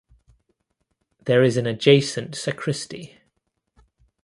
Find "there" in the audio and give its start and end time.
1.25-1.43